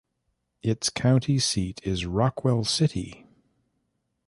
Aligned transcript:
Its 0.63 0.89
county 0.89 1.37
seat 1.37 1.79
is 1.83 2.07
Rockwell 2.07 2.63
City. 2.63 3.27